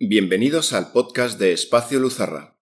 [0.00, 2.56] Bienvenidos al podcast de Espacio Luzarra.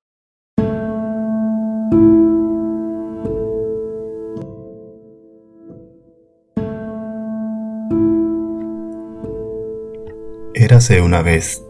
[10.54, 11.62] Érase una vez,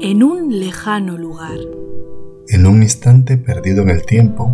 [0.00, 1.58] En un lejano lugar,
[2.48, 4.44] en un instante perdido en el tiempo,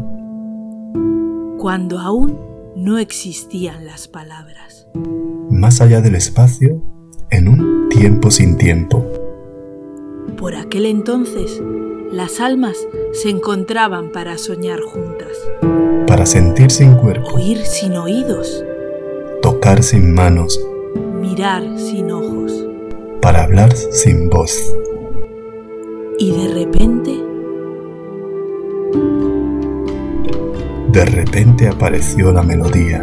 [1.58, 2.38] cuando aún
[2.76, 4.86] no existían las palabras.
[5.50, 6.80] más allá del espacio,
[7.30, 9.04] en un tiempo sin tiempo.
[10.44, 11.62] Por aquel entonces,
[12.12, 12.76] las almas
[13.14, 15.38] se encontraban para soñar juntas,
[16.06, 18.62] para sentir sin cuerpo, oír sin oídos,
[19.40, 20.60] tocar sin manos,
[21.18, 22.52] mirar sin ojos.
[23.22, 24.52] para hablar sin voz.
[26.18, 27.24] Y de repente,
[30.92, 33.02] De repente apareció la melodía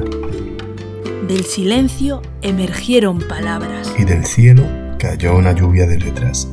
[1.27, 3.95] del silencio emergieron palabras.
[3.97, 4.61] y del cielo
[4.99, 6.47] cayó una lluvia de letras.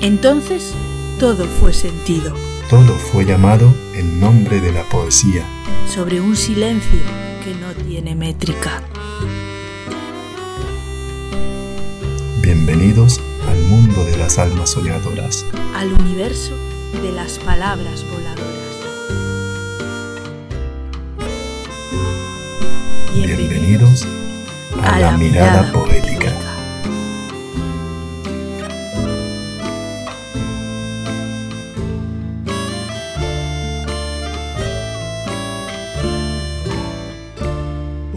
[0.00, 0.74] Entonces,
[1.18, 2.34] todo fue sentido,
[2.70, 5.44] Todo fue llamado en nombre de la poesía.
[5.92, 7.00] sobre un silencio
[7.44, 8.82] que no tiene métrica.
[12.42, 15.44] Bienvenidos al mundo de las almas soñadoras.
[15.74, 16.54] al universo
[17.02, 18.46] de las palabras voladoras.
[23.14, 24.06] Bienvenidos
[24.82, 26.09] a, la, mirada, poética.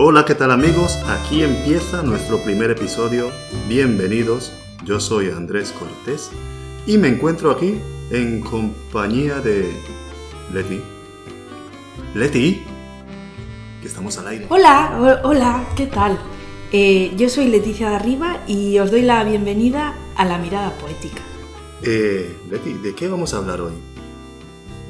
[0.05, 0.97] Hola, ¿qué tal amigos?
[1.07, 3.31] Aquí empieza nuestro primer episodio.
[3.69, 4.51] Bienvenidos.
[4.83, 6.29] Yo soy Andrés Cortés
[6.85, 7.75] y me encuentro aquí
[8.11, 9.71] en compañía de
[10.51, 10.81] Leti.
[12.15, 12.63] Leti,
[13.81, 14.45] que estamos al aire.
[14.49, 16.19] Hola, ho- hola, ¿qué tal?
[16.73, 21.21] Eh, yo soy Leticia de Arriba y os doy la bienvenida a la mirada poética.
[21.81, 23.73] Eh, Leti, ¿de qué vamos a hablar hoy?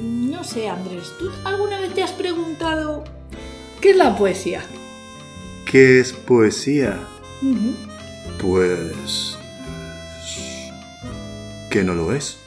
[0.02, 3.04] No sé, Andrés, ¿tú alguna vez te has preguntado
[3.80, 4.64] qué es la poesía?
[5.74, 7.00] ¿Qué es poesía?
[8.40, 9.36] Pues...
[11.68, 12.38] que no lo es.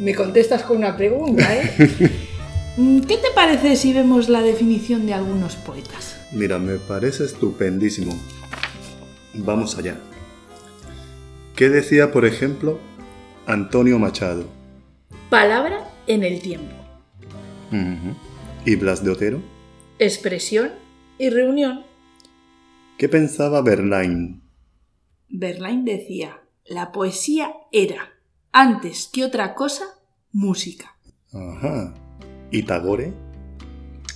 [0.00, 1.70] Me contestas con una pregunta, ¿eh?
[3.06, 6.16] ¿Qué te parece si vemos la definición de algunos poetas?
[6.32, 8.18] Mira, me parece estupendísimo.
[9.32, 10.00] Vamos allá.
[11.54, 12.80] ¿Qué decía, por ejemplo,
[13.46, 14.46] Antonio Machado?
[15.30, 16.74] Palabra en el tiempo,
[18.64, 19.40] ¿Y Blas de Otero?
[20.00, 20.72] expresión
[21.16, 21.91] y reunión.
[23.02, 24.42] ¿Qué pensaba Verlaine?
[25.28, 28.12] Verlaine decía, la poesía era,
[28.52, 29.86] antes que otra cosa,
[30.30, 30.96] música.
[31.32, 31.94] Ajá.
[32.52, 33.12] ¿Y Tagore?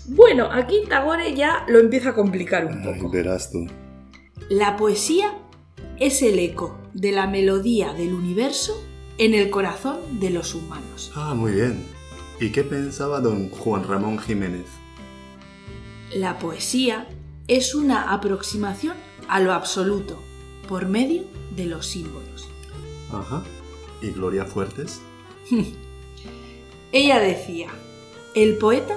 [0.07, 3.11] Bueno, aquí Tagore ya lo empieza a complicar un Ay, poco.
[3.11, 3.67] verás tú.
[4.51, 5.37] La poesía
[5.99, 8.81] es el eco de la melodía del universo
[9.19, 11.11] en el corazón de los humanos.
[11.17, 11.83] Ah, muy bien.
[12.39, 14.67] ¿Y qué pensaba don Juan Ramón Jiménez?
[16.15, 17.09] La poesía
[17.49, 18.97] es una aproximación
[19.29, 20.21] a lo absoluto
[20.69, 21.25] por medio
[21.55, 22.49] de los símbolos.
[23.13, 23.43] Ajá.
[24.03, 25.01] ¿Y Gloria Fuertes?
[26.93, 27.69] Ella decía,
[28.35, 28.97] el poeta,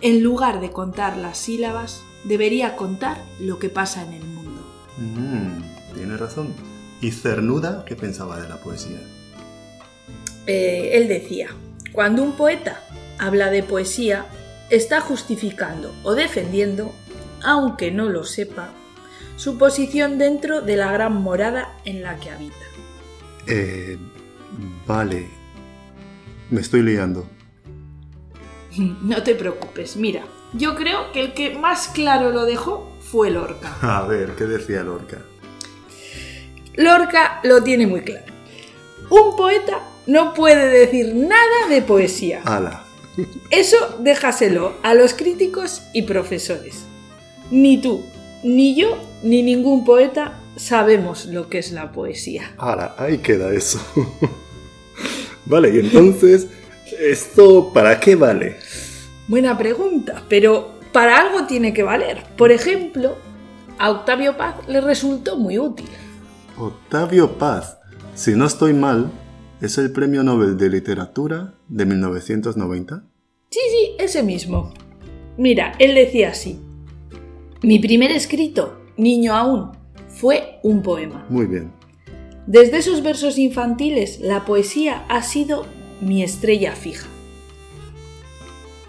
[0.00, 4.62] en lugar de contar las sílabas, debería contar lo que pasa en el mundo.
[4.98, 6.54] Mm, tiene razón.
[7.00, 9.00] ¿Y Cernuda qué pensaba de la poesía?
[10.46, 11.48] Eh, él decía,
[11.92, 12.80] cuando un poeta
[13.18, 14.26] habla de poesía,
[14.70, 16.92] está justificando o defendiendo,
[17.42, 18.70] aunque no lo sepa,
[19.36, 22.56] su posición dentro de la gran morada en la que habita.
[23.46, 23.96] Eh,
[24.86, 25.28] vale.
[26.50, 27.28] Me estoy liando.
[29.02, 33.76] No te preocupes, mira, yo creo que el que más claro lo dejó fue Lorca.
[33.82, 35.18] A ver, ¿qué decía Lorca?
[36.74, 38.26] Lorca lo tiene muy claro.
[39.10, 42.42] Un poeta no puede decir nada de poesía.
[42.44, 42.84] Ala.
[43.50, 46.84] Eso déjaselo a los críticos y profesores.
[47.50, 48.02] Ni tú,
[48.42, 52.52] ni yo, ni ningún poeta sabemos lo que es la poesía.
[52.58, 53.80] Ala, ahí queda eso.
[55.46, 56.48] vale, y entonces,
[56.98, 58.56] ¿esto para qué vale?
[59.28, 62.24] Buena pregunta, pero para algo tiene que valer.
[62.36, 63.16] Por ejemplo,
[63.78, 65.88] a Octavio Paz le resultó muy útil.
[66.56, 67.78] Octavio Paz,
[68.14, 69.10] si no estoy mal,
[69.60, 73.04] es el Premio Nobel de Literatura de 1990.
[73.50, 74.72] Sí, sí, ese mismo.
[75.36, 76.60] Mira, él decía así.
[77.62, 79.72] Mi primer escrito, Niño aún,
[80.08, 81.26] fue un poema.
[81.28, 81.72] Muy bien.
[82.46, 85.66] Desde esos versos infantiles, la poesía ha sido
[86.00, 87.06] mi estrella fija.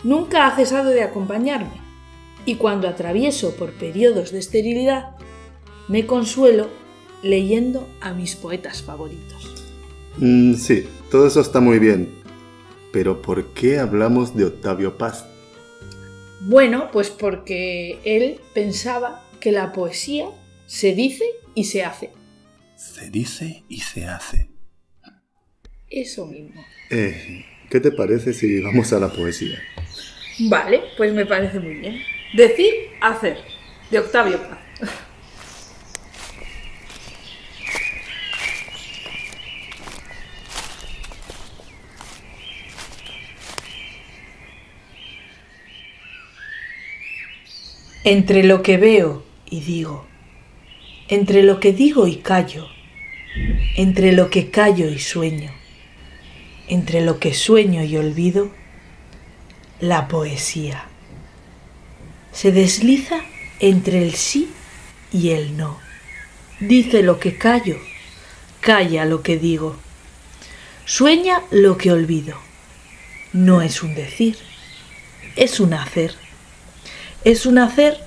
[0.04, 1.82] Nunca ha cesado de acompañarme,
[2.46, 5.16] y cuando atravieso por periodos de esterilidad,
[5.88, 6.68] me consuelo
[7.24, 9.68] leyendo a mis poetas favoritos.
[10.18, 12.10] Mm, sí, todo eso está muy bien.
[12.92, 15.26] Pero ¿por qué hablamos de Octavio Paz?
[16.42, 20.26] Bueno, pues porque él pensaba que la poesía
[20.66, 21.26] se dice
[21.56, 22.12] y se hace.
[22.76, 24.50] Se dice y se hace.
[25.90, 26.64] Eso mismo.
[26.90, 29.60] Eh, ¿Qué te parece si vamos a la poesía?
[30.40, 32.02] Vale, pues me parece muy bien.
[32.34, 33.38] Decir, hacer.
[33.92, 34.60] De Octavio Paz.
[48.04, 50.06] Entre lo que veo y digo,
[51.10, 52.68] entre lo que digo y callo,
[53.76, 55.52] entre lo que callo y sueño,
[56.70, 58.52] entre lo que sueño y olvido,
[59.82, 60.86] la poesía
[62.32, 63.22] se desliza
[63.60, 64.50] entre el sí
[65.12, 65.78] y el no.
[66.62, 67.78] Dice lo que callo,
[68.62, 69.76] calla lo que digo,
[70.86, 72.38] sueña lo que olvido.
[73.34, 74.38] No es un decir,
[75.36, 76.29] es un hacer.
[77.24, 77.98] Es un hacer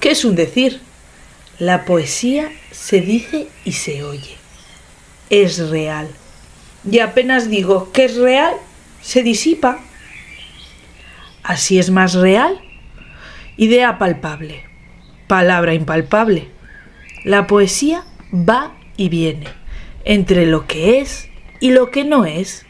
[0.00, 0.80] que es un decir.
[1.58, 4.36] La poesía se dice y se oye.
[5.30, 6.08] Es real.
[6.90, 8.54] Y apenas digo que es real,
[9.00, 9.78] se disipa.
[11.42, 12.60] Así es más real.
[13.56, 14.64] Idea palpable.
[15.26, 16.48] Palabra impalpable.
[17.24, 19.46] La poesía va y viene
[20.04, 21.28] entre lo que es
[21.60, 22.66] y lo que no es.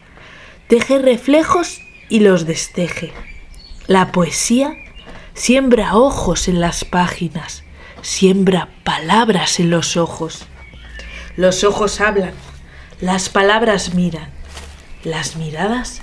[0.68, 3.12] Teje reflejos y los desteje.
[3.86, 4.76] La poesía
[5.34, 7.64] siembra ojos en las páginas,
[8.02, 10.46] siembra palabras en los ojos.
[11.36, 12.32] Los ojos hablan,
[13.00, 14.30] las palabras miran,
[15.02, 16.00] las miradas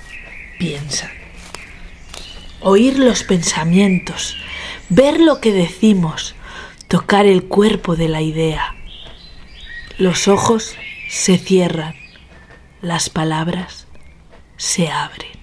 [0.59, 1.09] piensan.
[2.59, 4.35] Oír los pensamientos,
[4.89, 6.35] ver lo que decimos,
[6.87, 8.75] tocar el cuerpo de la idea.
[9.97, 10.75] Los ojos
[11.09, 11.95] se cierran,
[12.81, 13.87] las palabras
[14.57, 15.40] se abren.